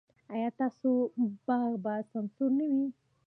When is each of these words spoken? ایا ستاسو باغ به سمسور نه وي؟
ایا 0.33 0.49
ستاسو 0.55 0.91
باغ 1.45 1.71
به 1.83 1.93
سمسور 2.11 2.49
نه 2.57 2.65
وي؟ 2.71 2.85